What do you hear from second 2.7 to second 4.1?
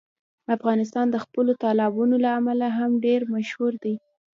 هم ډېر مشهور دی.